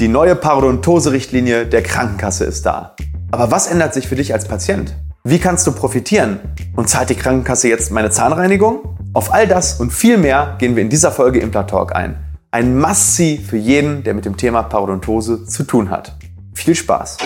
Die 0.00 0.06
neue 0.06 0.36
Parodontose-Richtlinie 0.36 1.66
der 1.66 1.82
Krankenkasse 1.82 2.44
ist 2.44 2.64
da. 2.64 2.94
Aber 3.32 3.50
was 3.50 3.66
ändert 3.66 3.94
sich 3.94 4.06
für 4.06 4.14
dich 4.14 4.32
als 4.32 4.46
Patient? 4.46 4.94
Wie 5.24 5.40
kannst 5.40 5.66
du 5.66 5.72
profitieren? 5.72 6.38
Und 6.76 6.88
zahlt 6.88 7.10
die 7.10 7.16
Krankenkasse 7.16 7.68
jetzt 7.68 7.90
meine 7.90 8.10
Zahnreinigung? 8.10 8.96
Auf 9.12 9.34
all 9.34 9.48
das 9.48 9.80
und 9.80 9.92
viel 9.92 10.16
mehr 10.16 10.54
gehen 10.60 10.76
wir 10.76 10.84
in 10.84 10.88
dieser 10.88 11.10
Folge 11.10 11.40
Implantalk 11.40 11.96
ein. 11.96 12.16
Ein 12.52 12.78
Must-See 12.78 13.38
für 13.38 13.56
jeden, 13.56 14.04
der 14.04 14.14
mit 14.14 14.24
dem 14.24 14.36
Thema 14.36 14.62
Parodontose 14.62 15.44
zu 15.46 15.64
tun 15.64 15.90
hat. 15.90 16.16
Viel 16.54 16.76
Spaß! 16.76 17.16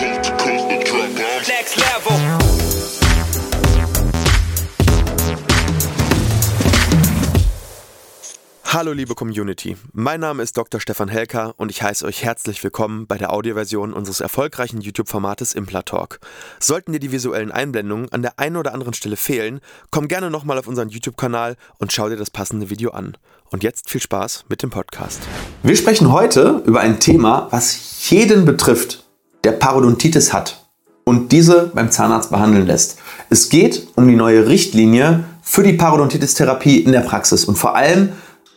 Hallo 8.73 8.91
liebe 8.91 9.13
Community, 9.13 9.77
mein 9.91 10.19
Name 10.19 10.41
ist 10.41 10.57
Dr. 10.57 10.81
Stefan 10.81 11.07
Helker 11.07 11.53
und 11.57 11.69
ich 11.69 11.83
heiße 11.83 12.03
euch 12.07 12.23
herzlich 12.23 12.63
willkommen 12.63 13.05
bei 13.05 13.19
der 13.19 13.31
Audioversion 13.31 13.93
unseres 13.93 14.19
erfolgreichen 14.19 14.81
YouTube-Formates 14.81 15.53
Implatalk. 15.53 16.19
Sollten 16.59 16.91
dir 16.91 16.97
die 16.97 17.11
visuellen 17.11 17.51
Einblendungen 17.51 18.11
an 18.11 18.23
der 18.23 18.39
einen 18.39 18.57
oder 18.57 18.73
anderen 18.73 18.95
Stelle 18.95 19.15
fehlen, 19.15 19.59
komm 19.91 20.07
gerne 20.07 20.31
nochmal 20.31 20.57
auf 20.57 20.65
unseren 20.65 20.89
YouTube-Kanal 20.89 21.55
und 21.77 21.93
schau 21.93 22.09
dir 22.09 22.15
das 22.15 22.31
passende 22.31 22.71
Video 22.71 22.89
an. 22.89 23.15
Und 23.51 23.61
jetzt 23.61 23.91
viel 23.91 24.01
Spaß 24.01 24.45
mit 24.49 24.63
dem 24.63 24.71
Podcast. 24.71 25.21
Wir 25.61 25.75
sprechen 25.75 26.11
heute 26.11 26.63
über 26.65 26.79
ein 26.79 26.99
Thema, 26.99 27.49
was 27.51 28.09
jeden 28.09 28.43
betrifft, 28.43 29.03
der 29.43 29.51
Parodontitis 29.51 30.33
hat 30.33 30.65
und 31.03 31.31
diese 31.31 31.69
beim 31.75 31.91
Zahnarzt 31.91 32.31
behandeln 32.31 32.65
lässt. 32.65 32.97
Es 33.29 33.49
geht 33.49 33.89
um 33.93 34.07
die 34.07 34.15
neue 34.15 34.47
Richtlinie 34.47 35.25
für 35.43 35.61
die 35.61 35.73
Parodontitis-Therapie 35.73 36.79
in 36.79 36.91
der 36.91 37.01
Praxis 37.01 37.45
und 37.45 37.55
vor 37.55 37.75
allem 37.75 38.13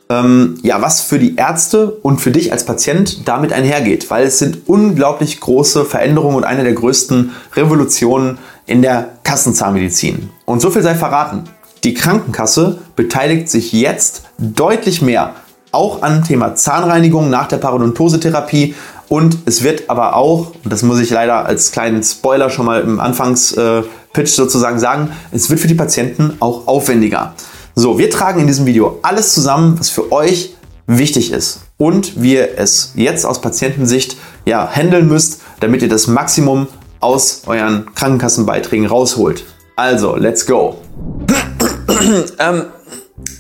ähm, 0.09 0.59
ja, 0.63 0.81
was 0.81 1.01
für 1.01 1.19
die 1.19 1.37
Ärzte 1.37 1.91
und 1.91 2.21
für 2.21 2.31
dich 2.31 2.53
als 2.53 2.65
Patient 2.65 3.27
damit 3.27 3.53
einhergeht, 3.53 4.11
weil 4.11 4.27
es 4.27 4.39
sind 4.39 4.69
unglaublich 4.69 5.41
große 5.41 5.85
Veränderungen 5.85 6.37
und 6.37 6.45
eine 6.45 6.63
der 6.65 6.75
größten 6.75 7.33
Revolutionen 7.55 8.39
in 8.67 8.83
der 8.83 9.11
Kassenzahnmedizin. 9.25 10.31
Und 10.45 10.61
so 10.61 10.71
viel 10.71 10.83
sei 10.83 10.95
verraten. 10.95 11.45
Die 11.85 11.95
Krankenkasse 11.95 12.79
beteiligt 12.95 13.49
sich 13.49 13.73
jetzt 13.73 14.23
deutlich 14.39 15.03
mehr 15.03 15.35
auch 15.73 16.03
an 16.03 16.25
Thema 16.25 16.55
Zahnreinigung 16.55 17.29
nach 17.29 17.49
der 17.49 17.59
Parodontosetherapie 17.59 18.75
und 19.09 19.39
es 19.45 19.63
wird 19.63 19.89
aber 19.89 20.17
auch, 20.17 20.53
und 20.65 20.73
das 20.73 20.83
muss 20.83 21.01
ich 21.01 21.11
leider 21.11 21.45
als 21.47 21.71
kleinen 21.71 22.03
Spoiler 22.03 22.51
schon 22.51 22.67
mal 22.67 22.81
im 22.81 22.99
Anfangspitch 22.99 24.33
sozusagen 24.33 24.79
sagen, 24.79 25.11
es 25.33 25.49
wird 25.51 25.61
für 25.61 25.69
die 25.69 25.75
Patienten 25.75 26.37
auch 26.41 26.67
aufwendiger. 26.67 27.35
So, 27.79 27.99
wir 27.99 28.09
tragen 28.09 28.41
in 28.41 28.47
diesem 28.47 28.65
Video 28.65 28.99
alles 29.03 29.35
zusammen, 29.35 29.79
was 29.79 29.91
für 29.91 30.11
euch 30.11 30.55
wichtig 30.87 31.31
ist 31.31 31.61
und 31.77 32.23
wie 32.23 32.33
ihr 32.33 32.59
es 32.59 32.93
jetzt 32.95 33.27
aus 33.27 33.43
Patientensicht 33.43 34.17
ja 34.47 34.67
handeln 34.67 35.09
müsst, 35.09 35.43
damit 35.61 35.83
ihr 35.83 35.91
das 35.91 36.07
Maximum 36.07 36.69
aus 37.01 37.43
euren 37.45 37.95
Krankenkassenbeiträgen 37.95 38.87
rausholt. 38.87 39.45
Also, 39.77 40.17
let's 40.17 40.47
go. 40.47 40.79
ähm, 42.39 42.65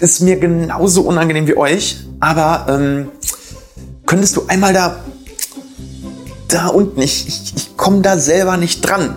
ist 0.00 0.20
mir 0.20 0.36
genauso 0.36 1.00
unangenehm 1.04 1.46
wie 1.46 1.56
euch, 1.56 1.96
aber 2.20 2.66
ähm, 2.68 3.08
könntest 4.04 4.36
du 4.36 4.42
einmal 4.48 4.74
da 4.74 4.98
da 6.48 6.66
unten, 6.68 7.00
ich, 7.00 7.26
ich, 7.26 7.54
ich 7.56 7.76
komme 7.78 8.02
da 8.02 8.18
selber 8.18 8.58
nicht 8.58 8.82
dran. 8.82 9.14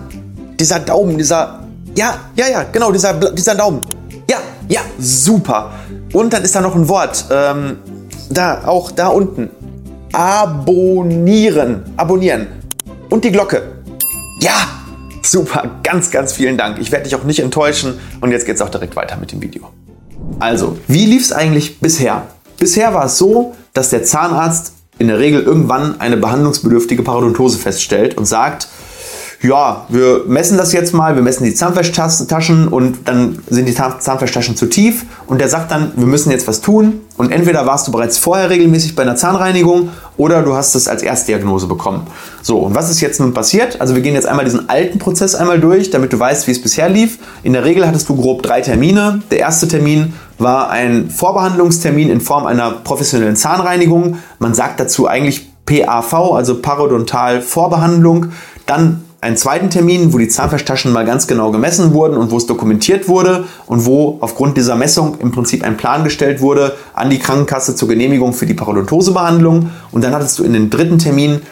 Dieser 0.58 0.80
Daumen, 0.80 1.18
dieser, 1.18 1.60
ja, 1.94 2.20
ja, 2.36 2.48
ja, 2.48 2.62
genau, 2.64 2.90
dieser, 2.90 3.12
dieser 3.12 3.54
Daumen. 3.54 3.82
Ja, 4.70 4.82
super. 5.00 5.72
Und 6.12 6.32
dann 6.32 6.44
ist 6.44 6.54
da 6.54 6.60
noch 6.60 6.76
ein 6.76 6.88
Wort. 6.88 7.24
Ähm, 7.28 7.78
da, 8.30 8.62
auch 8.66 8.92
da 8.92 9.08
unten. 9.08 9.50
Abonnieren. 10.12 11.82
Abonnieren. 11.96 12.46
Und 13.08 13.24
die 13.24 13.32
Glocke. 13.32 13.62
Ja, 14.40 14.68
super. 15.22 15.80
Ganz, 15.82 16.12
ganz 16.12 16.34
vielen 16.34 16.56
Dank. 16.56 16.78
Ich 16.78 16.92
werde 16.92 17.02
dich 17.02 17.16
auch 17.16 17.24
nicht 17.24 17.40
enttäuschen. 17.40 17.98
Und 18.20 18.30
jetzt 18.30 18.46
geht 18.46 18.54
es 18.54 18.62
auch 18.62 18.68
direkt 18.68 18.94
weiter 18.94 19.16
mit 19.16 19.32
dem 19.32 19.42
Video. 19.42 19.70
Also, 20.38 20.78
wie 20.86 21.04
lief 21.04 21.22
es 21.22 21.32
eigentlich 21.32 21.80
bisher? 21.80 22.28
Bisher 22.56 22.94
war 22.94 23.06
es 23.06 23.18
so, 23.18 23.56
dass 23.72 23.90
der 23.90 24.04
Zahnarzt 24.04 24.74
in 25.00 25.08
der 25.08 25.18
Regel 25.18 25.42
irgendwann 25.42 26.00
eine 26.00 26.16
behandlungsbedürftige 26.16 27.02
Parodontose 27.02 27.58
feststellt 27.58 28.16
und 28.16 28.26
sagt, 28.26 28.68
ja, 29.42 29.86
wir 29.88 30.24
messen 30.26 30.58
das 30.58 30.72
jetzt 30.74 30.92
mal, 30.92 31.14
wir 31.14 31.22
messen 31.22 31.44
die 31.44 31.54
Zahnfleischtaschen 31.54 32.68
und 32.68 33.08
dann 33.08 33.38
sind 33.48 33.66
die 33.66 33.74
Zahnfleischtaschen 33.74 34.54
zu 34.54 34.66
tief 34.66 35.06
und 35.26 35.40
der 35.40 35.48
sagt 35.48 35.70
dann, 35.70 35.92
wir 35.96 36.06
müssen 36.06 36.30
jetzt 36.30 36.46
was 36.46 36.60
tun 36.60 37.00
und 37.16 37.32
entweder 37.32 37.64
warst 37.64 37.88
du 37.88 37.92
bereits 37.92 38.18
vorher 38.18 38.50
regelmäßig 38.50 38.94
bei 38.94 39.02
einer 39.02 39.16
Zahnreinigung 39.16 39.88
oder 40.18 40.42
du 40.42 40.54
hast 40.54 40.74
es 40.74 40.88
als 40.88 41.02
Erstdiagnose 41.02 41.66
bekommen. 41.68 42.06
So, 42.42 42.58
und 42.58 42.74
was 42.74 42.90
ist 42.90 43.00
jetzt 43.00 43.18
nun 43.18 43.32
passiert? 43.32 43.80
Also 43.80 43.94
wir 43.94 44.02
gehen 44.02 44.12
jetzt 44.12 44.26
einmal 44.26 44.44
diesen 44.44 44.68
alten 44.68 44.98
Prozess 44.98 45.34
einmal 45.34 45.58
durch, 45.58 45.88
damit 45.88 46.12
du 46.12 46.18
weißt, 46.18 46.46
wie 46.46 46.52
es 46.52 46.60
bisher 46.60 46.90
lief. 46.90 47.18
In 47.42 47.54
der 47.54 47.64
Regel 47.64 47.86
hattest 47.86 48.10
du 48.10 48.16
grob 48.16 48.42
drei 48.42 48.60
Termine. 48.60 49.22
Der 49.30 49.38
erste 49.38 49.68
Termin 49.68 50.12
war 50.36 50.68
ein 50.68 51.08
Vorbehandlungstermin 51.08 52.10
in 52.10 52.20
Form 52.20 52.44
einer 52.44 52.72
professionellen 52.72 53.36
Zahnreinigung. 53.36 54.18
Man 54.38 54.52
sagt 54.52 54.80
dazu 54.80 55.08
eigentlich 55.08 55.48
PAV, 55.64 56.34
also 56.34 56.60
Parodontal 56.60 57.40
Vorbehandlung. 57.40 58.32
Dann 58.66 59.04
einen 59.20 59.36
zweiten 59.36 59.68
Termin, 59.68 60.12
wo 60.12 60.18
die 60.18 60.28
Zahnfleischtaschen 60.28 60.92
mal 60.92 61.04
ganz 61.04 61.26
genau 61.26 61.50
gemessen 61.50 61.92
wurden 61.92 62.16
und 62.16 62.30
wo 62.30 62.38
es 62.38 62.46
dokumentiert 62.46 63.06
wurde 63.06 63.44
und 63.66 63.84
wo 63.84 64.16
aufgrund 64.20 64.56
dieser 64.56 64.76
Messung 64.76 65.18
im 65.20 65.30
Prinzip 65.30 65.62
ein 65.62 65.76
Plan 65.76 66.04
gestellt 66.04 66.40
wurde 66.40 66.76
an 66.94 67.10
die 67.10 67.18
Krankenkasse 67.18 67.74
zur 67.74 67.88
Genehmigung 67.88 68.32
für 68.32 68.46
die 68.46 68.54
Parodontosebehandlung. 68.54 69.70
Und 69.92 70.04
dann 70.04 70.14
hattest 70.14 70.38
du 70.38 70.44
in 70.44 70.54
den 70.54 70.70
dritten 70.70 70.98
Termin 70.98 71.42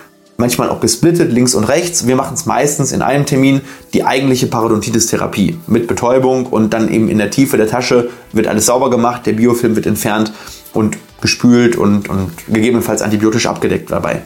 manchmal 0.40 0.70
auch 0.70 0.78
gesplittet, 0.78 1.32
links 1.32 1.56
und 1.56 1.64
rechts. 1.64 2.06
Wir 2.06 2.14
machen 2.14 2.34
es 2.34 2.46
meistens 2.46 2.92
in 2.92 3.02
einem 3.02 3.26
Termin, 3.26 3.60
die 3.92 4.04
eigentliche 4.04 4.46
Parodontitis-Therapie 4.46 5.58
mit 5.66 5.88
Betäubung 5.88 6.46
und 6.46 6.72
dann 6.72 6.88
eben 6.92 7.08
in 7.08 7.18
der 7.18 7.32
Tiefe 7.32 7.56
der 7.56 7.66
Tasche 7.66 8.10
wird 8.32 8.46
alles 8.46 8.66
sauber 8.66 8.88
gemacht, 8.88 9.26
der 9.26 9.32
Biofilm 9.32 9.74
wird 9.74 9.86
entfernt 9.86 10.32
und 10.72 10.96
gespült 11.20 11.74
und, 11.74 12.08
und 12.08 12.30
gegebenenfalls 12.46 13.02
antibiotisch 13.02 13.46
abgedeckt 13.46 13.90
dabei. 13.90 14.22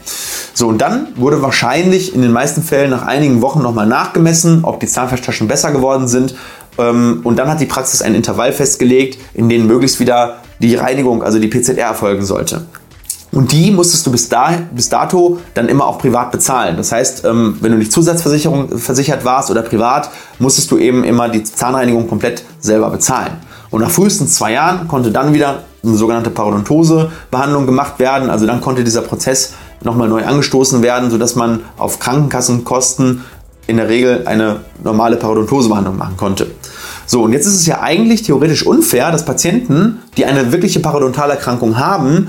So, 0.52 0.68
und 0.68 0.82
dann 0.82 1.08
wurde 1.16 1.40
wahrscheinlich 1.40 2.14
in 2.14 2.20
den 2.20 2.32
meisten 2.32 2.62
Fällen 2.62 2.90
nach 2.90 3.06
einigen 3.06 3.40
Wochen 3.40 3.62
nochmal 3.62 3.86
nachgemessen, 3.86 4.64
ob 4.64 4.80
die 4.80 4.88
Zahnfleischtaschen 4.88 5.48
besser 5.48 5.72
geworden 5.72 6.08
sind. 6.08 6.34
Ähm, 6.76 7.20
und 7.24 7.38
dann 7.38 7.48
hat 7.48 7.60
die 7.62 7.66
Praxis 7.66 8.02
einen 8.02 8.16
Intervall 8.16 8.52
festgelegt, 8.52 9.18
in 9.32 9.48
dem 9.48 9.66
möglichst 9.66 9.98
wieder 9.98 10.42
die 10.58 10.74
Reinigung, 10.74 11.22
also 11.22 11.38
die 11.38 11.48
PZR 11.48 11.86
erfolgen 11.86 12.26
sollte. 12.26 12.66
Und 13.32 13.50
die 13.50 13.70
musstest 13.70 14.06
du 14.06 14.12
bis, 14.12 14.28
da, 14.28 14.59
bis 14.72 14.91
dato 14.91 15.38
dann 15.54 15.69
immer 15.69 15.87
auch 15.87 15.98
privat 15.98 16.31
bezahlen. 16.31 16.76
Das 16.76 16.93
heißt, 16.93 17.25
ähm, 17.25 17.56
wenn 17.60 17.72
du 17.72 17.78
nicht 17.78 17.91
Zusatzversicherung 17.91 18.78
versichert 18.78 19.25
warst 19.25 19.50
oder 19.50 19.62
privat, 19.62 20.10
musstest 20.38 20.70
du 20.70 20.76
eben 20.76 21.03
immer 21.03 21.31
die 21.31 21.42
Zahnreinigung 21.42 22.09
komplett 22.09 22.44
selber 22.60 22.91
bezahlen. 22.91 23.32
Und 23.71 23.81
nach 23.81 23.91
frühestens 23.91 24.34
zwei 24.34 24.53
Jahren 24.53 24.87
konnte 24.87 25.10
dann 25.10 25.32
wieder 25.32 25.62
eine 25.82 25.97
sogenannte 25.97 26.28
Parodontose-Behandlung 26.28 27.65
gemacht 27.65 27.98
werden. 27.98 28.28
Also 28.28 28.47
dann 28.47 28.60
konnte 28.60 28.84
dieser 28.84 29.00
Prozess 29.00 29.54
nochmal 29.82 30.09
neu 30.09 30.25
angestoßen 30.25 30.82
werden, 30.82 31.10
sodass 31.10 31.34
man 31.34 31.60
auf 31.78 31.98
Krankenkassenkosten 31.98 33.25
in 33.66 33.78
der 33.78 33.88
Regel 33.88 34.26
eine 34.26 34.60
normale 34.84 35.16
Parodontosebehandlung 35.16 35.97
machen 35.97 36.19
konnte. 36.19 36.50
So, 37.06 37.22
und 37.22 37.32
jetzt 37.32 37.47
ist 37.47 37.54
es 37.54 37.66
ja 37.66 37.81
eigentlich 37.81 38.22
theoretisch 38.22 38.66
unfair, 38.66 39.10
dass 39.10 39.25
Patienten, 39.25 40.03
die 40.16 40.26
eine 40.26 40.53
wirkliche 40.53 40.81
Parodontalerkrankung 40.81 41.78
haben, 41.78 42.28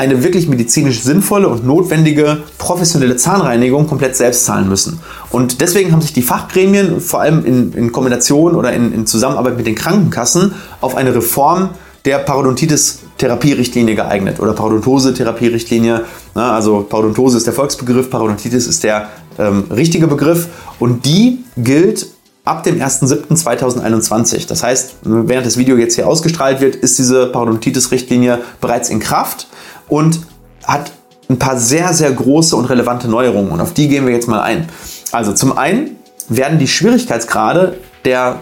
eine 0.00 0.24
wirklich 0.24 0.48
medizinisch 0.48 1.02
sinnvolle 1.02 1.46
und 1.46 1.66
notwendige 1.66 2.38
professionelle 2.56 3.16
Zahnreinigung 3.16 3.86
komplett 3.86 4.16
selbst 4.16 4.46
zahlen 4.46 4.66
müssen. 4.66 4.98
Und 5.30 5.60
deswegen 5.60 5.92
haben 5.92 6.00
sich 6.00 6.14
die 6.14 6.22
Fachgremien, 6.22 7.02
vor 7.02 7.20
allem 7.20 7.44
in, 7.44 7.74
in 7.74 7.92
Kombination 7.92 8.54
oder 8.54 8.72
in, 8.72 8.94
in 8.94 9.06
Zusammenarbeit 9.06 9.58
mit 9.58 9.66
den 9.66 9.74
Krankenkassen, 9.74 10.54
auf 10.80 10.96
eine 10.96 11.14
Reform 11.14 11.68
der 12.06 12.16
Parodontitis-Therapierichtlinie 12.20 13.94
geeignet 13.94 14.40
oder 14.40 14.54
Parodontose-Therapierichtlinie. 14.54 16.06
Also 16.32 16.86
Parodontose 16.88 17.36
ist 17.36 17.46
der 17.46 17.52
Volksbegriff, 17.52 18.08
Parodontitis 18.08 18.66
ist 18.66 18.82
der 18.82 19.10
ähm, 19.38 19.64
richtige 19.70 20.06
Begriff 20.06 20.48
und 20.78 21.04
die 21.04 21.44
gilt 21.58 22.06
ab 22.46 22.62
dem 22.62 22.80
1.7.2021. 22.80 24.48
Das 24.48 24.62
heißt, 24.62 24.94
während 25.02 25.46
das 25.46 25.58
Video 25.58 25.76
jetzt 25.76 25.96
hier 25.96 26.08
ausgestrahlt 26.08 26.62
wird, 26.62 26.74
ist 26.74 26.98
diese 26.98 27.26
Parodontitis-Richtlinie 27.26 28.38
bereits 28.62 28.88
in 28.88 28.98
Kraft 28.98 29.46
und 29.90 30.20
hat 30.64 30.92
ein 31.28 31.38
paar 31.38 31.58
sehr, 31.58 31.92
sehr 31.92 32.10
große 32.10 32.56
und 32.56 32.64
relevante 32.64 33.08
Neuerungen 33.08 33.52
und 33.52 33.60
auf 33.60 33.74
die 33.74 33.88
gehen 33.88 34.06
wir 34.06 34.14
jetzt 34.14 34.28
mal 34.28 34.40
ein. 34.40 34.68
Also 35.12 35.32
zum 35.32 35.56
einen 35.56 35.96
werden 36.28 36.58
die 36.58 36.68
Schwierigkeitsgrade 36.68 37.78
der 38.04 38.36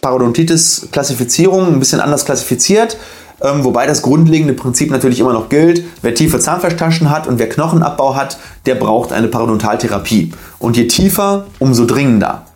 Parodontitis-Klassifizierung 0.00 1.68
ein 1.68 1.78
bisschen 1.78 2.00
anders 2.00 2.24
klassifiziert, 2.24 2.98
ähm, 3.40 3.64
wobei 3.64 3.86
das 3.86 4.02
grundlegende 4.02 4.52
Prinzip 4.52 4.90
natürlich 4.90 5.20
immer 5.20 5.32
noch 5.32 5.48
gilt. 5.48 5.84
Wer 6.02 6.14
tiefe 6.14 6.38
Zahnfleischtaschen 6.38 7.10
hat 7.10 7.26
und 7.26 7.38
wer 7.38 7.48
Knochenabbau 7.48 8.14
hat, 8.14 8.38
der 8.66 8.74
braucht 8.74 9.12
eine 9.12 9.28
Parodontaltherapie. 9.28 10.32
Und 10.58 10.76
je 10.76 10.86
tiefer, 10.86 11.46
umso 11.58 11.86
dringender. 11.86 12.46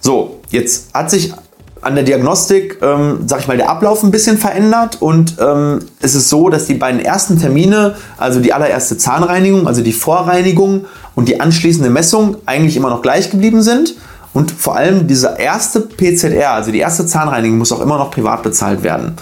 So, 0.00 0.40
jetzt 0.50 0.94
hat 0.94 1.10
sich 1.10 1.32
an 1.80 1.94
der 1.94 2.04
Diagnostik, 2.04 2.78
ähm, 2.82 3.20
sag 3.26 3.40
ich 3.40 3.48
mal, 3.48 3.56
der 3.56 3.70
Ablauf 3.70 4.02
ein 4.02 4.10
bisschen 4.10 4.38
verändert 4.38 5.00
und 5.00 5.36
ähm, 5.40 5.80
es 6.00 6.14
ist 6.14 6.28
so, 6.28 6.48
dass 6.48 6.66
die 6.66 6.74
beiden 6.74 7.00
ersten 7.00 7.38
Termine, 7.38 7.94
also 8.16 8.40
die 8.40 8.52
allererste 8.52 8.98
Zahnreinigung, 8.98 9.66
also 9.66 9.82
die 9.82 9.92
Vorreinigung 9.92 10.86
und 11.14 11.28
die 11.28 11.40
anschließende 11.40 11.90
Messung 11.90 12.36
eigentlich 12.46 12.76
immer 12.76 12.90
noch 12.90 13.02
gleich 13.02 13.30
geblieben 13.30 13.62
sind. 13.62 13.94
Und 14.34 14.50
vor 14.50 14.76
allem 14.76 15.06
dieser 15.06 15.38
erste 15.38 15.80
PZR, 15.80 16.52
also 16.52 16.70
die 16.70 16.78
erste 16.78 17.06
Zahnreinigung, 17.06 17.58
muss 17.58 17.72
auch 17.72 17.80
immer 17.80 17.98
noch 17.98 18.10
privat 18.10 18.42
bezahlt 18.42 18.82
werden. 18.82 19.14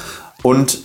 Und 0.42 0.80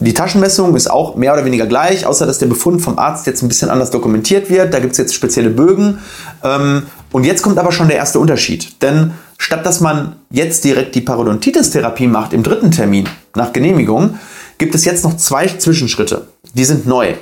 die 0.00 0.14
Taschenmessung 0.14 0.74
ist 0.76 0.90
auch 0.90 1.16
mehr 1.16 1.32
oder 1.32 1.44
weniger 1.44 1.66
gleich, 1.66 2.06
außer 2.06 2.26
dass 2.26 2.38
der 2.38 2.46
Befund 2.46 2.82
vom 2.82 2.98
Arzt 2.98 3.26
jetzt 3.26 3.42
ein 3.42 3.48
bisschen 3.48 3.70
anders 3.70 3.90
dokumentiert 3.90 4.50
wird. 4.50 4.72
Da 4.74 4.80
gibt 4.80 4.92
es 4.92 4.98
jetzt 4.98 5.14
spezielle 5.14 5.50
Bögen. 5.50 5.98
Ähm, 6.42 6.84
und 7.12 7.24
jetzt 7.24 7.42
kommt 7.42 7.58
aber 7.58 7.72
schon 7.72 7.88
der 7.88 7.96
erste 7.96 8.18
Unterschied. 8.18 8.82
Denn 8.82 9.12
statt 9.44 9.66
dass 9.66 9.80
man 9.80 10.16
jetzt 10.30 10.64
direkt 10.64 10.94
die 10.94 11.02
Parodontitis-Therapie 11.02 12.06
macht 12.06 12.32
im 12.32 12.42
dritten 12.42 12.70
Termin 12.70 13.08
nach 13.34 13.52
Genehmigung, 13.52 14.18
gibt 14.56 14.74
es 14.74 14.86
jetzt 14.86 15.04
noch 15.04 15.18
zwei 15.18 15.46
Zwischenschritte. 15.46 16.28
Die 16.54 16.64
sind 16.64 16.86
neu. 16.86 17.14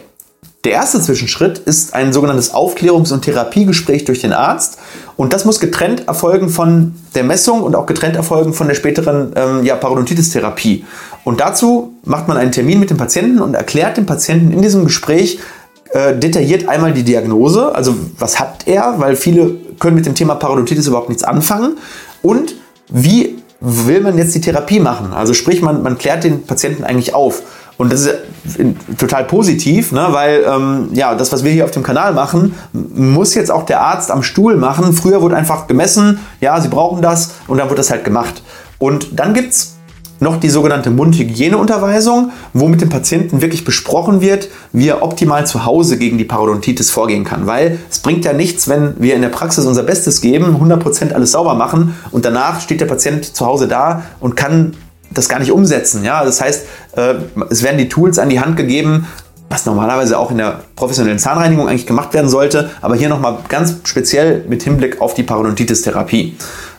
Der 0.65 0.73
erste 0.73 1.01
Zwischenschritt 1.01 1.59
ist 1.59 1.95
ein 1.95 2.13
sogenanntes 2.13 2.55
Aufklärungs- 2.55 3.13
und 3.13 3.23
Therapiegespräch 3.23 4.05
durch 4.05 4.21
den 4.21 4.33
Arzt. 4.33 4.79
Und 5.17 5.33
das 5.33 5.45
muss 5.45 5.59
getrennt 5.59 6.07
erfolgen 6.07 6.49
von 6.49 6.95
der 7.17 7.25
Messung 7.25 7.65
und 7.65 7.75
auch 7.75 7.87
getrennt 7.87 8.15
erfolgen 8.15 8.55
von 8.55 8.69
der 8.69 8.77
späteren 8.77 9.33
ähm, 9.35 9.65
ja, 9.65 9.75
Parodontitis-Therapie. 9.75 10.85
Und 11.25 11.41
dazu 11.41 11.95
macht 12.05 12.29
man 12.29 12.37
einen 12.37 12.53
Termin 12.53 12.79
mit 12.79 12.91
dem 12.91 12.99
Patienten 12.99 13.41
und 13.41 13.55
erklärt 13.55 13.97
dem 13.97 14.07
Patienten 14.07 14.53
in 14.53 14.63
diesem 14.63 14.85
Gespräch 14.85 15.41
äh, 15.91 16.17
detailliert 16.17 16.69
einmal 16.69 16.93
die 16.93 17.03
Diagnose, 17.03 17.75
also 17.75 17.97
was 18.19 18.39
hat 18.39 18.67
er, 18.67 18.95
weil 18.99 19.17
viele 19.17 19.57
können 19.79 19.97
mit 19.97 20.07
dem 20.07 20.15
Thema 20.15 20.37
Parodontitis 20.37 20.87
überhaupt 20.87 21.09
nichts 21.09 21.25
anfangen. 21.25 21.77
Und 22.23 22.55
wie 22.89 23.39
will 23.61 24.01
man 24.01 24.19
jetzt 24.19 24.35
die 24.35 24.41
Therapie 24.41 24.81
machen? 24.81 25.13
Also 25.13 25.35
sprich, 25.35 25.63
man, 25.63 25.83
man 25.83 25.99
klärt 25.99 26.25
den 26.25 26.43
Patienten 26.45 26.85
eigentlich 26.85 27.15
auf. 27.15 27.43
Und 27.79 27.93
das 27.93 28.03
ist 28.03 28.15
total 28.99 29.25
positiv, 29.25 29.93
ne? 29.93 30.09
weil 30.11 30.45
ähm, 30.47 30.91
ja, 30.93 31.15
das, 31.15 31.33
was 31.33 31.43
wir 31.43 31.51
hier 31.51 31.65
auf 31.65 31.71
dem 31.71 31.83
Kanal 31.83 32.13
machen, 32.13 32.55
muss 32.73 33.35
jetzt 33.35 33.51
auch 33.51 33.65
der 33.65 33.81
Arzt 33.81 34.11
am 34.11 34.23
Stuhl 34.23 34.57
machen. 34.57 34.93
Früher 34.93 35.23
wurde 35.23 35.37
einfach 35.37 35.67
gemessen, 35.67 36.21
ja, 36.41 36.61
sie 36.61 36.69
brauchen 36.69 37.03
das 37.03 37.33
und 37.47 37.59
dann 37.59 37.69
wird 37.69 37.79
das 37.79 37.91
halt 37.91 38.05
gemacht. 38.05 38.43
Und 38.79 39.19
dann 39.19 39.33
gibt 39.33 39.53
es 39.53 39.72
noch 40.23 40.39
die 40.39 40.49
sogenannte 40.49 40.91
Mundhygieneunterweisung, 40.91 42.31
wo 42.53 42.69
mit 42.69 42.81
dem 42.81 42.89
Patienten 42.89 43.43
wirklich 43.43 43.65
besprochen 43.65 44.21
wird, 44.21 44.49
wie 44.73 44.89
er 44.89 45.03
optimal 45.03 45.47
zu 45.47 45.67
Hause 45.67 45.99
gegen 45.99 46.17
die 46.17 46.25
Parodontitis 46.25 46.91
vorgehen 46.91 47.25
kann. 47.25 47.47
Weil 47.47 47.79
es 47.91 47.99
bringt 47.99 48.25
ja 48.25 48.33
nichts, 48.33 48.69
wenn 48.69 48.95
wir 48.99 49.17
in 49.17 49.23
der 49.23 49.31
Praxis 49.31 49.67
unser 49.67 49.83
Bestes 49.83 50.21
geben, 50.21 50.57
100% 50.57 51.13
alles 51.13 51.33
sauber 51.33 51.55
machen 51.55 51.97
und 52.13 52.25
danach 52.25 52.61
steht 52.61 52.81
der 52.81 52.87
Patient 52.87 53.25
zu 53.25 53.45
Hause 53.45 53.67
da 53.67 54.05
und 54.21 54.37
kann 54.37 54.75
das 55.11 55.29
gar 55.29 55.41
nicht 55.41 55.51
umsetzen. 55.51 56.05
Ja? 56.05 56.25
Das 56.25 56.41
heißt, 56.41 56.67
äh, 56.97 57.15
es 57.51 57.63
werden 57.65 57.79
die 57.79 57.89
Tools 57.89 58.19
an 58.19 58.31
die 58.31 58.41
Hand 58.41 58.57
gegeben, 58.57 59.09
was 59.51 59.67
normalerweise 59.67 60.19
auch 60.19 60.31
in 60.31 60.39
der 60.39 60.61
professionellen 60.77 61.19
Zahnreinigung 61.19 61.69
eigentlich 61.69 61.87
gemacht 61.87 62.15
werden 62.15 62.31
sollte, 62.31 62.71
aber 62.81 62.95
hier 62.95 63.09
nochmal 63.09 63.39
ganz 63.49 63.81
speziell 63.85 64.45
mit 64.49 64.63
Hinblick 64.63 65.01
auf 65.01 65.15
die 65.15 65.25
Parodontitis-Therapie. 65.25 66.37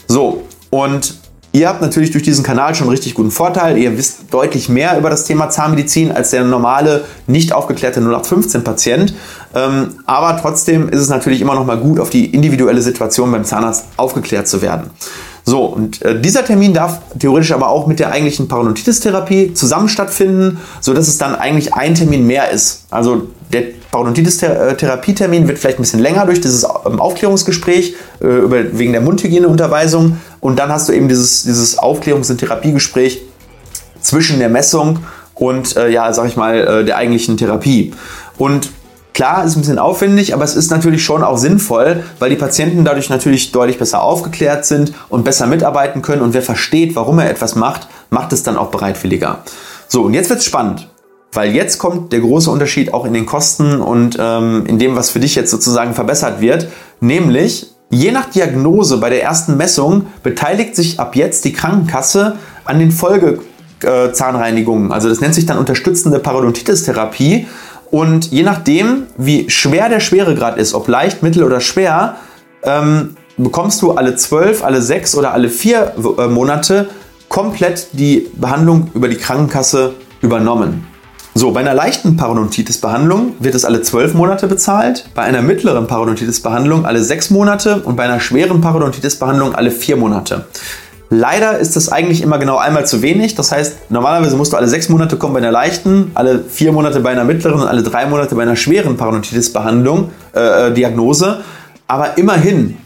So, 0.07 0.43
und 0.71 1.22
Ihr 1.55 1.69
habt 1.69 1.81
natürlich 1.81 2.09
durch 2.09 2.23
diesen 2.23 2.43
Kanal 2.43 2.73
schon 2.73 2.85
einen 2.85 2.95
richtig 2.95 3.13
guten 3.13 3.29
Vorteil. 3.29 3.77
Ihr 3.77 3.95
wisst 3.95 4.33
deutlich 4.33 4.69
mehr 4.69 4.97
über 4.97 5.11
das 5.11 5.25
Thema 5.25 5.51
Zahnmedizin 5.51 6.11
als 6.11 6.31
der 6.31 6.43
normale, 6.43 7.05
nicht 7.27 7.53
aufgeklärte 7.53 8.01
0815-Patient. 8.01 9.13
Ähm, 9.53 9.89
aber 10.07 10.35
trotzdem 10.41 10.89
ist 10.89 10.99
es 10.99 11.09
natürlich 11.09 11.41
immer 11.41 11.53
noch 11.53 11.67
mal 11.67 11.77
gut, 11.77 11.99
auf 11.99 12.09
die 12.09 12.25
individuelle 12.25 12.81
Situation 12.81 13.31
beim 13.31 13.45
Zahnarzt 13.45 13.85
aufgeklärt 13.97 14.47
zu 14.47 14.63
werden. 14.63 14.89
So, 15.45 15.65
und 15.65 16.01
äh, 16.01 16.19
dieser 16.19 16.43
Termin 16.43 16.73
darf 16.73 17.01
theoretisch 17.19 17.51
aber 17.51 17.67
auch 17.67 17.85
mit 17.85 17.99
der 17.99 18.11
eigentlichen 18.11 18.47
Parodontitis-Therapie 18.47 19.53
zusammen 19.53 19.89
stattfinden, 19.89 20.59
sodass 20.81 21.07
es 21.07 21.19
dann 21.19 21.35
eigentlich 21.35 21.75
ein 21.75 21.93
Termin 21.93 22.25
mehr 22.25 22.49
ist. 22.49 22.85
Also 22.89 23.27
der 23.51 23.63
Parodontitis-Therapietermin 23.91 25.47
wird 25.47 25.59
vielleicht 25.59 25.77
ein 25.77 25.83
bisschen 25.83 25.99
länger 25.99 26.25
durch 26.25 26.41
dieses 26.41 26.63
ähm, 26.63 26.99
Aufklärungsgespräch 26.99 27.95
äh, 28.21 28.25
wegen 28.25 28.93
der 28.93 29.01
Mundhygieneunterweisung. 29.01 30.17
Und 30.43 30.59
dann 30.59 30.69
hast 30.73 30.89
du 30.89 30.93
eben 30.93 31.07
dieses, 31.07 31.43
dieses 31.43 31.79
Aufklärungs- 31.79 32.29
und 32.29 32.37
Therapiegespräch 32.37 33.21
zwischen 34.01 34.39
der 34.39 34.49
Messung 34.49 34.99
und, 35.35 35.77
äh, 35.77 35.89
ja, 35.89 36.11
sag 36.11 36.27
ich 36.27 36.35
mal, 36.35 36.55
äh, 36.55 36.85
der 36.85 36.97
eigentlichen 36.97 37.37
Therapie. 37.37 37.93
Und 38.37 38.69
Klar, 39.13 39.45
ist 39.45 39.55
ein 39.55 39.61
bisschen 39.61 39.77
aufwendig, 39.77 40.33
aber 40.33 40.43
es 40.43 40.55
ist 40.55 40.71
natürlich 40.71 41.03
schon 41.03 41.23
auch 41.23 41.37
sinnvoll, 41.37 42.03
weil 42.17 42.31
die 42.31 42.35
Patienten 42.35 42.83
dadurch 42.83 43.11
natürlich 43.11 43.51
deutlich 43.51 43.77
besser 43.77 44.01
aufgeklärt 44.01 44.65
sind 44.65 44.91
und 45.07 45.23
besser 45.23 45.45
mitarbeiten 45.45 46.01
können. 46.01 46.23
Und 46.23 46.33
wer 46.33 46.41
versteht, 46.41 46.95
warum 46.95 47.19
er 47.19 47.29
etwas 47.29 47.53
macht, 47.53 47.87
macht 48.09 48.33
es 48.33 48.41
dann 48.41 48.57
auch 48.57 48.71
bereitwilliger. 48.71 49.43
So, 49.87 50.01
und 50.01 50.15
jetzt 50.15 50.31
wird 50.31 50.39
es 50.39 50.45
spannend. 50.45 50.89
Weil 51.31 51.53
jetzt 51.53 51.77
kommt 51.77 52.11
der 52.11 52.21
große 52.21 52.49
Unterschied 52.49 52.91
auch 52.91 53.05
in 53.05 53.13
den 53.13 53.27
Kosten 53.27 53.81
und 53.81 54.17
ähm, 54.19 54.65
in 54.65 54.79
dem, 54.79 54.95
was 54.95 55.11
für 55.11 55.19
dich 55.19 55.35
jetzt 55.35 55.51
sozusagen 55.51 55.93
verbessert 55.93 56.41
wird. 56.41 56.69
Nämlich, 56.99 57.67
je 57.93 58.11
nach 58.11 58.29
Diagnose 58.29 58.97
bei 58.97 59.09
der 59.09 59.23
ersten 59.23 59.55
Messung 59.57 60.05
beteiligt 60.23 60.75
sich 60.75 60.99
ab 60.99 61.15
jetzt 61.15 61.45
die 61.45 61.53
Krankenkasse 61.53 62.35
an 62.65 62.79
den 62.79 62.91
Folgezahnreinigungen. 62.91 64.91
Also 64.91 65.07
das 65.09 65.21
nennt 65.21 65.35
sich 65.35 65.45
dann 65.45 65.57
unterstützende 65.57 66.19
Parodontitis-Therapie. 66.19 67.47
Und 67.91 68.31
je 68.31 68.43
nachdem, 68.43 69.03
wie 69.17 69.49
schwer 69.49 69.89
der 69.89 69.99
Schweregrad 69.99 70.57
ist, 70.57 70.73
ob 70.73 70.87
leicht, 70.87 71.21
mittel 71.21 71.43
oder 71.43 71.59
schwer, 71.61 72.15
ähm, 72.63 73.15
bekommst 73.37 73.83
du 73.83 73.91
alle 73.91 74.15
zwölf, 74.15 74.63
alle 74.63 74.81
sechs 74.81 75.15
oder 75.15 75.33
alle 75.33 75.49
vier 75.49 75.93
äh, 76.17 76.27
Monate 76.27 76.89
komplett 77.29 77.89
die 77.93 78.31
Behandlung 78.35 78.89
über 78.93 79.07
die 79.07 79.17
Krankenkasse 79.17 79.93
übernommen. 80.21 80.87
So, 81.35 81.51
bei 81.51 81.61
einer 81.61 81.73
leichten 81.73 82.15
Parodontitis-Behandlung 82.15 83.33
wird 83.39 83.55
es 83.55 83.65
alle 83.65 83.81
zwölf 83.81 84.13
Monate 84.13 84.45
bezahlt, 84.47 85.09
bei 85.15 85.23
einer 85.23 85.41
mittleren 85.41 85.87
Parodontitis-Behandlung 85.87 86.85
alle 86.85 87.03
sechs 87.03 87.31
Monate 87.31 87.81
und 87.81 87.95
bei 87.95 88.03
einer 88.03 88.19
schweren 88.19 88.61
Parodontitis-Behandlung 88.61 89.55
alle 89.55 89.71
vier 89.71 89.97
Monate. 89.97 90.45
Leider 91.09 91.57
ist 91.57 91.75
das 91.75 91.89
eigentlich 91.89 92.21
immer 92.21 92.37
genau 92.37 92.57
einmal 92.57 92.85
zu 92.85 93.01
wenig. 93.01 93.33
Das 93.33 93.51
heißt, 93.51 93.89
normalerweise 93.89 94.35
musst 94.35 94.53
du 94.53 94.57
alle 94.57 94.67
sechs 94.67 94.89
Monate 94.89 95.17
kommen 95.17 95.33
bei 95.33 95.39
einer 95.39 95.51
leichten, 95.51 96.11
alle 96.13 96.43
vier 96.43 96.71
Monate 96.71 96.99
bei 96.99 97.09
einer 97.09 97.23
mittleren 97.23 97.61
und 97.61 97.67
alle 97.67 97.81
drei 97.81 98.05
Monate 98.05 98.35
bei 98.35 98.43
einer 98.43 98.55
schweren 98.55 98.95
Parodontitis-Behandlung, 98.95 100.11
äh, 100.35 100.67
äh, 100.67 100.73
Diagnose. 100.73 101.41
Aber 101.87 102.15
immerhin 102.17 102.77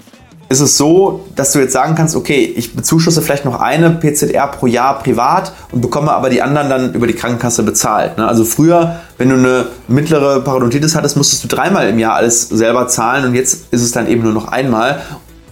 ist 0.50 0.62
es 0.62 0.78
so, 0.78 1.26
dass 1.36 1.52
du 1.52 1.60
jetzt 1.60 1.74
sagen 1.74 1.96
kannst, 1.96 2.16
okay, 2.16 2.54
ich 2.56 2.76
bezuschusse 2.76 3.22
vielleicht 3.22 3.44
noch 3.44 3.60
eine 3.60 3.90
PZR 3.92 4.48
pro 4.48 4.66
Jahr 4.66 5.00
privat 5.00 5.52
und 5.72 5.82
bekomme 5.82 6.14
aber 6.14 6.30
die 6.30 6.42
anderen 6.42 6.70
dann 6.70 6.94
über 6.94 7.06
die 7.06 7.14
Krankenkasse 7.14 7.64
bezahlt. 7.64 8.18
Ne? 8.18 8.26
Also 8.28 8.46
früher, 8.46 9.00
wenn 9.18 9.30
du 9.30 9.36
eine 9.36 9.66
mittlere 9.90 10.40
Parodontitis 10.40 10.96
hattest, 10.96 11.18
musstest 11.18 11.44
du 11.44 11.48
dreimal 11.50 11.90
im 11.90 12.00
Jahr 12.00 12.16
alles 12.16 12.48
selber 12.48 12.88
zahlen 12.88 13.26
und 13.26 13.36
jetzt 13.36 13.68
ist 13.72 13.82
es 13.82 13.92
dann 13.92 14.08
eben 14.08 14.24
nur 14.24 14.34
noch 14.34 14.48
einmal. 14.48 15.02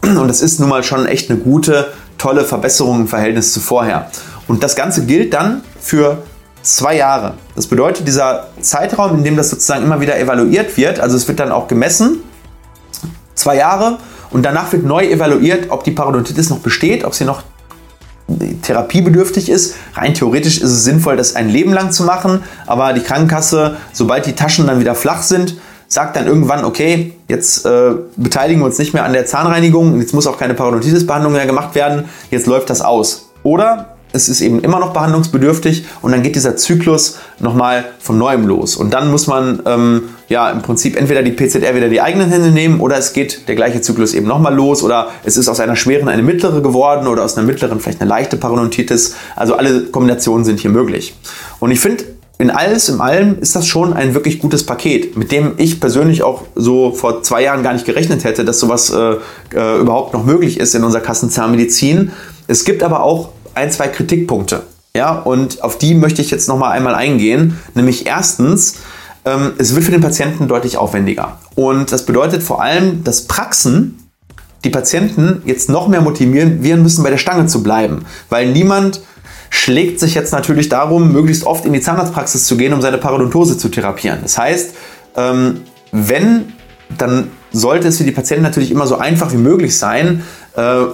Und 0.01 0.27
das 0.27 0.41
ist 0.41 0.59
nun 0.59 0.69
mal 0.69 0.83
schon 0.83 1.05
echt 1.05 1.29
eine 1.29 1.39
gute 1.39 1.87
tolle 2.17 2.45
Verbesserung 2.45 3.01
im 3.01 3.07
Verhältnis 3.07 3.51
zu 3.51 3.59
vorher. 3.59 4.09
Und 4.47 4.63
das 4.63 4.75
Ganze 4.75 5.05
gilt 5.05 5.33
dann 5.33 5.61
für 5.79 6.19
zwei 6.61 6.95
Jahre. 6.95 7.33
Das 7.55 7.67
bedeutet, 7.67 8.07
dieser 8.07 8.47
Zeitraum, 8.61 9.17
in 9.17 9.23
dem 9.23 9.35
das 9.35 9.49
sozusagen 9.49 9.83
immer 9.83 9.99
wieder 9.99 10.17
evaluiert 10.19 10.77
wird, 10.77 10.99
also 10.99 11.17
es 11.17 11.27
wird 11.27 11.39
dann 11.39 11.51
auch 11.51 11.67
gemessen, 11.67 12.19
zwei 13.33 13.57
Jahre, 13.57 13.97
und 14.35 14.43
danach 14.43 14.73
wird 14.73 14.83
neu 14.83 15.07
evaluiert, 15.07 15.67
ob 15.69 15.85
die 15.85 15.91
Parodontitis 15.91 16.49
noch 16.49 16.59
besteht, 16.59 17.05
ob 17.05 17.13
sie 17.15 17.23
noch 17.23 17.43
therapiebedürftig 18.63 19.47
ist. 19.47 19.75
Rein 19.93 20.13
theoretisch 20.13 20.57
ist 20.57 20.71
es 20.71 20.83
sinnvoll, 20.83 21.15
das 21.15 21.37
ein 21.37 21.47
Leben 21.47 21.71
lang 21.71 21.93
zu 21.93 22.03
machen, 22.03 22.43
aber 22.67 22.91
die 22.91 22.99
Krankenkasse, 22.99 23.77
sobald 23.93 24.25
die 24.25 24.33
Taschen 24.33 24.67
dann 24.67 24.81
wieder 24.81 24.93
flach 24.93 25.21
sind, 25.21 25.55
sagt 25.87 26.17
dann 26.17 26.27
irgendwann, 26.27 26.65
okay, 26.65 27.13
jetzt 27.29 27.65
äh, 27.65 27.91
beteiligen 28.17 28.59
wir 28.59 28.65
uns 28.65 28.77
nicht 28.77 28.93
mehr 28.93 29.05
an 29.05 29.13
der 29.13 29.25
Zahnreinigung, 29.25 30.01
jetzt 30.01 30.13
muss 30.13 30.27
auch 30.27 30.37
keine 30.37 30.53
Parodontitis-Behandlung 30.53 31.31
mehr 31.31 31.45
gemacht 31.45 31.73
werden, 31.73 32.03
jetzt 32.29 32.45
läuft 32.45 32.69
das 32.69 32.81
aus. 32.81 33.29
Oder 33.41 33.94
es 34.15 34.29
ist 34.29 34.41
eben 34.41 34.61
immer 34.61 34.79
noch 34.79 34.93
behandlungsbedürftig 34.93 35.85
und 36.01 36.11
dann 36.11 36.23
geht 36.23 36.35
dieser 36.35 36.55
Zyklus 36.55 37.17
nochmal 37.39 37.85
von 37.99 38.17
neuem 38.17 38.47
los. 38.47 38.75
Und 38.77 38.93
dann 38.93 39.11
muss 39.11 39.27
man 39.27 39.61
ähm, 39.65 40.03
ja 40.29 40.49
im 40.49 40.61
Prinzip 40.61 40.95
entweder 40.95 41.21
die 41.21 41.31
PZR 41.31 41.75
wieder 41.75 41.89
die 41.89 42.01
eigenen 42.01 42.29
Hände 42.29 42.51
nehmen 42.51 42.79
oder 42.79 42.97
es 42.97 43.13
geht 43.13 43.47
der 43.47 43.55
gleiche 43.55 43.81
Zyklus 43.81 44.13
eben 44.13 44.25
nochmal 44.25 44.55
los 44.55 44.83
oder 44.83 45.09
es 45.23 45.37
ist 45.37 45.49
aus 45.49 45.59
einer 45.59 45.75
schweren 45.75 46.07
eine 46.07 46.23
mittlere 46.23 46.61
geworden 46.61 47.07
oder 47.07 47.23
aus 47.23 47.37
einer 47.37 47.45
mittleren 47.45 47.79
vielleicht 47.79 48.01
eine 48.01 48.09
leichte 48.09 48.37
Parodontitis. 48.37 49.15
Also 49.35 49.55
alle 49.55 49.81
Kombinationen 49.81 50.45
sind 50.45 50.59
hier 50.59 50.71
möglich. 50.71 51.13
Und 51.59 51.71
ich 51.71 51.79
finde, 51.79 52.05
in 52.37 52.49
alles, 52.49 52.89
in 52.89 52.99
allem 52.99 53.39
ist 53.39 53.55
das 53.55 53.65
schon 53.65 53.93
ein 53.93 54.13
wirklich 54.13 54.39
gutes 54.39 54.65
Paket, 54.65 55.15
mit 55.15 55.31
dem 55.31 55.53
ich 55.57 55.79
persönlich 55.79 56.21
auch 56.21 56.43
so 56.55 56.91
vor 56.91 57.23
zwei 57.23 57.43
Jahren 57.43 57.63
gar 57.63 57.73
nicht 57.73 57.85
gerechnet 57.85 58.25
hätte, 58.25 58.43
dass 58.43 58.59
sowas 58.59 58.89
äh, 58.89 59.15
äh, 59.55 59.79
überhaupt 59.79 60.13
noch 60.13 60.25
möglich 60.25 60.59
ist 60.59 60.75
in 60.75 60.83
unserer 60.83 61.01
Kassenzahnmedizin. 61.01 62.11
Es 62.47 62.65
gibt 62.65 62.83
aber 62.83 63.03
auch 63.03 63.29
ein, 63.55 63.71
zwei 63.71 63.87
Kritikpunkte. 63.87 64.63
Ja, 64.95 65.19
und 65.19 65.61
auf 65.61 65.77
die 65.77 65.93
möchte 65.93 66.21
ich 66.21 66.31
jetzt 66.31 66.47
nochmal 66.47 66.71
einmal 66.71 66.95
eingehen. 66.95 67.59
Nämlich 67.73 68.07
erstens, 68.07 68.75
ähm, 69.25 69.53
es 69.57 69.75
wird 69.75 69.83
für 69.83 69.91
den 69.91 70.01
Patienten 70.01 70.47
deutlich 70.47 70.77
aufwendiger. 70.77 71.39
Und 71.55 71.91
das 71.91 72.05
bedeutet 72.05 72.43
vor 72.43 72.61
allem, 72.61 73.03
dass 73.03 73.23
Praxen, 73.23 73.99
die 74.63 74.69
Patienten 74.69 75.41
jetzt 75.45 75.69
noch 75.69 75.87
mehr 75.87 76.01
motivieren 76.01 76.81
müssen, 76.81 77.03
bei 77.03 77.09
der 77.09 77.17
Stange 77.17 77.47
zu 77.47 77.61
bleiben. 77.61 78.05
Weil 78.29 78.51
niemand 78.51 79.01
schlägt 79.49 79.99
sich 79.99 80.15
jetzt 80.15 80.31
natürlich 80.31 80.69
darum, 80.69 81.11
möglichst 81.11 81.43
oft 81.45 81.65
in 81.65 81.73
die 81.73 81.81
Zahnarztpraxis 81.81 82.45
zu 82.45 82.57
gehen, 82.57 82.73
um 82.73 82.81
seine 82.81 82.97
Parodontose 82.97 83.57
zu 83.57 83.69
therapieren. 83.69 84.19
Das 84.23 84.37
heißt, 84.37 84.75
ähm, 85.17 85.61
wenn, 85.91 86.53
dann 86.97 87.29
sollte 87.51 87.87
es 87.87 87.97
für 87.97 88.03
die 88.03 88.11
Patienten 88.11 88.43
natürlich 88.43 88.71
immer 88.71 88.87
so 88.87 88.97
einfach 88.97 89.31
wie 89.31 89.37
möglich 89.37 89.77
sein. 89.77 90.23
Äh, 90.55 90.85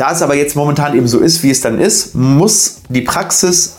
da 0.00 0.12
es 0.12 0.22
aber 0.22 0.34
jetzt 0.34 0.56
momentan 0.56 0.96
eben 0.96 1.08
so 1.08 1.20
ist, 1.20 1.42
wie 1.42 1.50
es 1.50 1.60
dann 1.60 1.78
ist, 1.78 2.14
muss 2.14 2.82
die 2.88 3.02
Praxis 3.02 3.76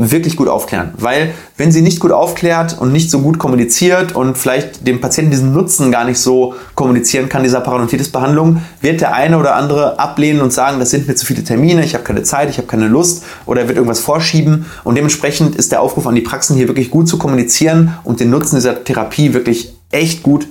wirklich 0.00 0.36
gut 0.36 0.46
aufklären. 0.46 0.94
Weil 0.96 1.34
wenn 1.56 1.72
sie 1.72 1.82
nicht 1.82 1.98
gut 1.98 2.12
aufklärt 2.12 2.76
und 2.78 2.92
nicht 2.92 3.10
so 3.10 3.18
gut 3.18 3.40
kommuniziert 3.40 4.14
und 4.14 4.38
vielleicht 4.38 4.86
dem 4.86 5.00
Patienten 5.00 5.32
diesen 5.32 5.52
Nutzen 5.52 5.90
gar 5.90 6.04
nicht 6.04 6.20
so 6.20 6.54
kommunizieren 6.76 7.28
kann, 7.28 7.42
dieser 7.42 7.60
Parodontitis-Behandlung, 7.60 8.62
wird 8.80 9.00
der 9.00 9.12
eine 9.12 9.38
oder 9.38 9.56
andere 9.56 9.98
ablehnen 9.98 10.40
und 10.40 10.52
sagen, 10.52 10.78
das 10.78 10.90
sind 10.90 11.08
mir 11.08 11.16
zu 11.16 11.26
viele 11.26 11.42
Termine, 11.42 11.84
ich 11.84 11.94
habe 11.94 12.04
keine 12.04 12.22
Zeit, 12.22 12.48
ich 12.48 12.58
habe 12.58 12.68
keine 12.68 12.86
Lust 12.86 13.24
oder 13.44 13.62
er 13.62 13.68
wird 13.68 13.76
irgendwas 13.76 13.98
vorschieben. 13.98 14.66
Und 14.84 14.94
dementsprechend 14.94 15.56
ist 15.56 15.72
der 15.72 15.82
Aufruf 15.82 16.06
an 16.06 16.14
die 16.14 16.20
Praxen 16.20 16.56
hier 16.56 16.68
wirklich 16.68 16.90
gut 16.90 17.08
zu 17.08 17.18
kommunizieren 17.18 17.94
und 18.04 18.20
den 18.20 18.30
Nutzen 18.30 18.54
dieser 18.54 18.84
Therapie 18.84 19.34
wirklich 19.34 19.74
echt 19.90 20.22
gut 20.22 20.46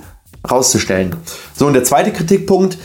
rauszustellen. 0.48 1.16
So, 1.56 1.66
und 1.66 1.72
der 1.72 1.84
zweite 1.84 2.12
Kritikpunkt, 2.12 2.76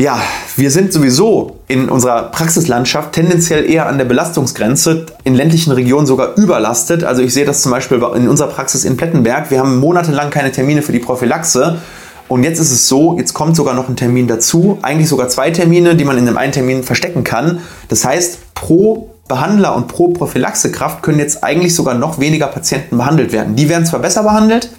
ja, 0.00 0.20
wir 0.54 0.70
sind 0.70 0.92
sowieso 0.92 1.56
in 1.66 1.88
unserer 1.88 2.30
Praxislandschaft 2.30 3.12
tendenziell 3.12 3.68
eher 3.68 3.86
an 3.86 3.98
der 3.98 4.04
Belastungsgrenze, 4.04 5.06
in 5.24 5.34
ländlichen 5.34 5.72
Regionen 5.72 6.06
sogar 6.06 6.36
überlastet. 6.36 7.02
Also 7.02 7.22
ich 7.22 7.34
sehe 7.34 7.44
das 7.44 7.62
zum 7.62 7.72
Beispiel 7.72 8.00
in 8.14 8.28
unserer 8.28 8.48
Praxis 8.48 8.84
in 8.84 8.96
Plettenberg. 8.96 9.50
Wir 9.50 9.58
haben 9.58 9.78
monatelang 9.78 10.30
keine 10.30 10.52
Termine 10.52 10.82
für 10.82 10.92
die 10.92 11.00
Prophylaxe. 11.00 11.78
Und 12.28 12.44
jetzt 12.44 12.60
ist 12.60 12.70
es 12.70 12.86
so, 12.86 13.18
jetzt 13.18 13.34
kommt 13.34 13.56
sogar 13.56 13.74
noch 13.74 13.88
ein 13.88 13.96
Termin 13.96 14.28
dazu, 14.28 14.78
eigentlich 14.82 15.08
sogar 15.08 15.28
zwei 15.30 15.50
Termine, 15.50 15.96
die 15.96 16.04
man 16.04 16.16
in 16.16 16.26
dem 16.26 16.36
einen 16.36 16.52
Termin 16.52 16.84
verstecken 16.84 17.24
kann. 17.24 17.60
Das 17.88 18.04
heißt, 18.04 18.54
pro 18.54 19.10
Behandler 19.26 19.74
und 19.74 19.88
pro 19.88 20.08
Prophylaxekraft 20.08 21.02
können 21.02 21.18
jetzt 21.18 21.42
eigentlich 21.42 21.74
sogar 21.74 21.94
noch 21.94 22.20
weniger 22.20 22.46
Patienten 22.46 22.98
behandelt 22.98 23.32
werden. 23.32 23.56
Die 23.56 23.68
werden 23.68 23.84
zwar 23.84 24.00
besser 24.00 24.22
behandelt, 24.22 24.70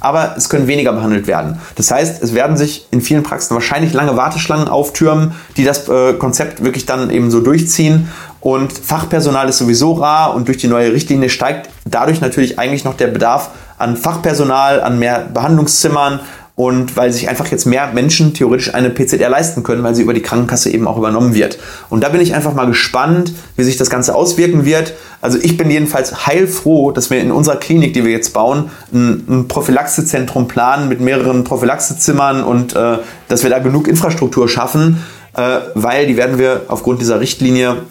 aber 0.00 0.34
es 0.36 0.48
können 0.48 0.66
weniger 0.66 0.92
behandelt 0.92 1.26
werden. 1.26 1.60
Das 1.76 1.90
heißt, 1.90 2.22
es 2.22 2.34
werden 2.34 2.56
sich 2.56 2.86
in 2.90 3.00
vielen 3.00 3.22
Praxen 3.22 3.54
wahrscheinlich 3.54 3.92
lange 3.92 4.16
Warteschlangen 4.16 4.68
auftürmen, 4.68 5.32
die 5.56 5.64
das 5.64 5.88
äh, 5.88 6.14
Konzept 6.14 6.62
wirklich 6.62 6.86
dann 6.86 7.10
eben 7.10 7.30
so 7.30 7.40
durchziehen. 7.40 8.08
Und 8.40 8.72
Fachpersonal 8.72 9.48
ist 9.48 9.58
sowieso 9.58 9.94
rar 9.94 10.34
und 10.34 10.46
durch 10.48 10.58
die 10.58 10.68
neue 10.68 10.92
Richtlinie 10.92 11.28
steigt 11.28 11.70
dadurch 11.84 12.20
natürlich 12.20 12.58
eigentlich 12.58 12.84
noch 12.84 12.94
der 12.94 13.08
Bedarf 13.08 13.50
an 13.78 13.96
Fachpersonal, 13.96 14.80
an 14.80 14.98
mehr 14.98 15.26
Behandlungszimmern, 15.32 16.20
und 16.58 16.96
weil 16.96 17.12
sich 17.12 17.28
einfach 17.28 17.46
jetzt 17.46 17.66
mehr 17.66 17.92
Menschen 17.92 18.34
theoretisch 18.34 18.74
eine 18.74 18.90
PZR 18.90 19.28
leisten 19.28 19.62
können, 19.62 19.84
weil 19.84 19.94
sie 19.94 20.02
über 20.02 20.12
die 20.12 20.22
Krankenkasse 20.22 20.70
eben 20.70 20.88
auch 20.88 20.98
übernommen 20.98 21.32
wird. 21.32 21.56
Und 21.88 22.02
da 22.02 22.08
bin 22.08 22.20
ich 22.20 22.34
einfach 22.34 22.52
mal 22.52 22.66
gespannt, 22.66 23.32
wie 23.54 23.62
sich 23.62 23.76
das 23.76 23.90
Ganze 23.90 24.12
auswirken 24.12 24.64
wird. 24.64 24.94
Also 25.20 25.38
ich 25.40 25.56
bin 25.56 25.70
jedenfalls 25.70 26.26
heilfroh, 26.26 26.90
dass 26.90 27.10
wir 27.10 27.20
in 27.20 27.30
unserer 27.30 27.58
Klinik, 27.58 27.94
die 27.94 28.04
wir 28.04 28.10
jetzt 28.10 28.34
bauen, 28.34 28.70
ein, 28.92 29.24
ein 29.28 29.46
Prophylaxezentrum 29.46 30.48
planen 30.48 30.88
mit 30.88 31.00
mehreren 31.00 31.44
Prophylaxezimmern 31.44 32.42
und 32.42 32.74
äh, 32.74 32.98
dass 33.28 33.44
wir 33.44 33.50
da 33.50 33.60
genug 33.60 33.86
Infrastruktur 33.86 34.48
schaffen, 34.48 35.00
äh, 35.36 35.60
weil 35.74 36.08
die 36.08 36.16
werden 36.16 36.40
wir 36.40 36.62
aufgrund 36.66 37.00
dieser 37.00 37.20
Richtlinie 37.20 37.82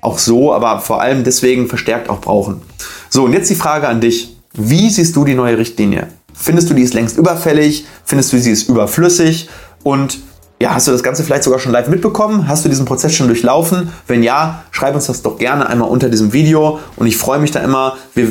auch 0.00 0.18
so, 0.18 0.54
aber 0.54 0.80
vor 0.80 1.02
allem 1.02 1.24
deswegen 1.24 1.68
verstärkt 1.68 2.08
auch 2.08 2.22
brauchen. 2.22 2.62
So, 3.10 3.24
und 3.24 3.34
jetzt 3.34 3.50
die 3.50 3.54
Frage 3.54 3.86
an 3.86 4.00
dich. 4.00 4.34
Wie 4.54 4.88
siehst 4.88 5.14
du 5.14 5.26
die 5.26 5.34
neue 5.34 5.58
Richtlinie? 5.58 6.08
Findest 6.44 6.68
du, 6.68 6.74
die 6.74 6.82
ist 6.82 6.92
längst 6.92 7.16
überfällig? 7.16 7.86
Findest 8.04 8.30
du, 8.30 8.38
sie 8.38 8.50
ist 8.50 8.68
überflüssig? 8.68 9.48
Und 9.82 10.18
ja, 10.60 10.74
hast 10.74 10.86
du 10.86 10.92
das 10.92 11.02
Ganze 11.02 11.24
vielleicht 11.24 11.42
sogar 11.42 11.58
schon 11.58 11.72
live 11.72 11.88
mitbekommen? 11.88 12.48
Hast 12.48 12.66
du 12.66 12.68
diesen 12.68 12.84
Prozess 12.84 13.14
schon 13.14 13.28
durchlaufen? 13.28 13.88
Wenn 14.06 14.22
ja, 14.22 14.62
schreib 14.70 14.94
uns 14.94 15.06
das 15.06 15.22
doch 15.22 15.38
gerne 15.38 15.66
einmal 15.66 15.88
unter 15.88 16.10
diesem 16.10 16.34
Video. 16.34 16.80
Und 16.96 17.06
ich 17.06 17.16
freue 17.16 17.38
mich 17.38 17.50
da 17.50 17.60
immer. 17.60 17.96
Wir, 18.14 18.28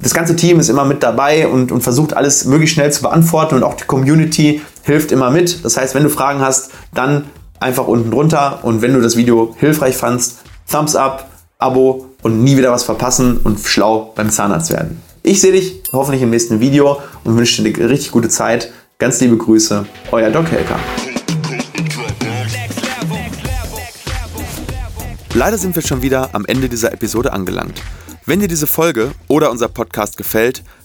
das 0.00 0.14
ganze 0.14 0.36
Team 0.36 0.58
ist 0.58 0.70
immer 0.70 0.86
mit 0.86 1.02
dabei 1.02 1.48
und, 1.48 1.70
und 1.70 1.82
versucht 1.82 2.14
alles 2.14 2.46
möglichst 2.46 2.76
schnell 2.76 2.90
zu 2.92 3.02
beantworten. 3.02 3.56
Und 3.56 3.62
auch 3.62 3.74
die 3.74 3.84
Community 3.84 4.62
hilft 4.84 5.12
immer 5.12 5.30
mit. 5.30 5.62
Das 5.62 5.76
heißt, 5.76 5.94
wenn 5.94 6.04
du 6.04 6.08
Fragen 6.08 6.40
hast, 6.40 6.70
dann 6.94 7.26
einfach 7.58 7.86
unten 7.86 8.10
drunter. 8.10 8.60
Und 8.62 8.80
wenn 8.80 8.94
du 8.94 9.02
das 9.02 9.18
Video 9.18 9.54
hilfreich 9.58 9.98
fandst, 9.98 10.38
Thumbs 10.70 10.96
up, 10.96 11.28
Abo 11.58 12.06
und 12.22 12.42
nie 12.42 12.56
wieder 12.56 12.72
was 12.72 12.84
verpassen 12.84 13.36
und 13.36 13.60
schlau 13.60 14.14
beim 14.16 14.30
Zahnarzt 14.30 14.70
werden. 14.70 15.02
Ich 15.22 15.40
sehe 15.40 15.52
dich 15.52 15.82
hoffentlich 15.92 16.22
im 16.22 16.30
nächsten 16.30 16.60
Video 16.60 17.00
und 17.24 17.36
wünsche 17.36 17.62
dir 17.62 17.74
eine 17.74 17.90
richtig 17.90 18.10
gute 18.10 18.28
Zeit. 18.28 18.72
Ganz 18.98 19.20
liebe 19.20 19.36
Grüße, 19.36 19.86
euer 20.12 20.30
Doc 20.30 20.50
Helker. 20.50 20.78
Leider 25.34 25.58
sind 25.58 25.74
wir 25.74 25.82
schon 25.82 26.02
wieder 26.02 26.30
am 26.32 26.46
Ende 26.46 26.68
dieser 26.68 26.92
Episode 26.92 27.32
angelangt. 27.32 27.82
Wenn 28.24 28.40
dir 28.40 28.48
diese 28.48 28.66
Folge 28.66 29.12
oder 29.28 29.50
unser 29.50 29.68
Podcast 29.68 30.16
gefällt, 30.16 30.62